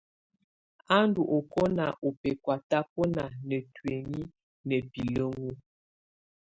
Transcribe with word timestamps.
A 0.95 0.97
ndù 1.07 1.21
ɔkɔna 1.37 1.85
ù 2.07 2.09
bɛkɔ̀á 2.21 2.55
tabɔna 2.69 3.23
na 3.47 3.57
tuinyii 3.75 4.31
na 4.67 4.77
bilǝŋu. 4.91 5.49